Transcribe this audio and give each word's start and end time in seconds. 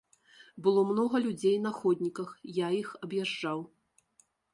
Было 0.67 0.81
многа 0.91 1.19
людзей 1.25 1.57
на 1.65 1.73
ходніках, 1.79 2.31
я 2.65 2.71
іх 2.81 2.89
аб'язджаў. 3.09 3.59